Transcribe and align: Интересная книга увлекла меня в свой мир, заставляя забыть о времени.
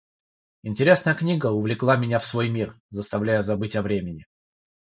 Интересная 0.63 1.13
книга 1.13 1.51
увлекла 1.51 1.95
меня 1.95 2.17
в 2.17 2.25
свой 2.25 2.49
мир, 2.49 2.81
заставляя 2.89 3.43
забыть 3.43 3.75
о 3.75 3.83
времени. 3.83 4.25